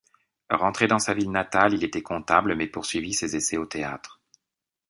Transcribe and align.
Rentré 0.49 0.87
dans 0.87 0.97
sa 0.97 1.13
ville 1.13 1.29
natale, 1.29 1.75
il 1.75 1.83
était 1.83 2.01
comptable 2.01 2.55
mais 2.55 2.65
poursuivit 2.65 3.13
ses 3.13 3.35
essais 3.35 3.57
au 3.57 3.67
théâtre. 3.67 4.19